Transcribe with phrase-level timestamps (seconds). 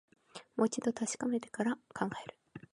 [0.55, 2.35] もう一度ためしてから考える